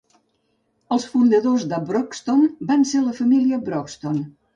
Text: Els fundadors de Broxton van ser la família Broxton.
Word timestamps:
Els 0.95 1.03
fundadors 1.09 1.65
de 1.73 1.79
Broxton 1.89 2.41
van 2.71 2.87
ser 2.93 3.03
la 3.09 3.13
família 3.19 3.61
Broxton. 3.69 4.19